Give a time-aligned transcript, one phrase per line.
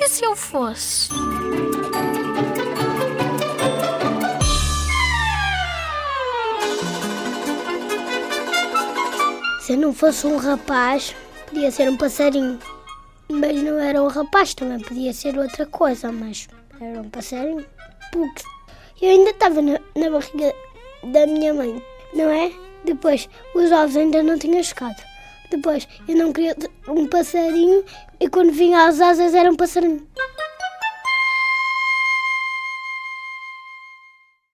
[0.00, 1.08] E se eu fosse?
[9.60, 11.16] Se eu não fosse um rapaz,
[11.46, 12.60] podia ser um passarinho.
[13.28, 16.48] Mas não era um rapaz, também podia ser outra coisa, mas
[16.80, 17.66] era um passarinho.
[18.12, 18.44] Porque
[19.02, 20.54] eu ainda estava na, na barriga
[21.12, 21.82] da minha mãe,
[22.14, 22.52] não é?
[22.84, 25.02] Depois, os ovos ainda não tinham chegado.
[25.50, 26.56] Depois, eu não queria
[26.88, 27.84] um passarinho
[28.20, 30.06] e quando vinha as asas era um passarinho.